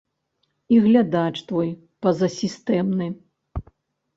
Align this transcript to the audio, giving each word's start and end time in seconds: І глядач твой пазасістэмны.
І 0.77 0.77
глядач 0.85 1.33
твой 1.51 1.69
пазасістэмны. 2.07 3.07